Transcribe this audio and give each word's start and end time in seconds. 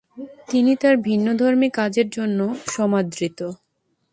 তিনি 0.49 0.71
তার 0.75 0.95
ভিন্নধর্মী 0.97 1.69
কাজের 1.69 2.07
জন্য 2.09 2.39
সমাদৃত। 2.67 3.39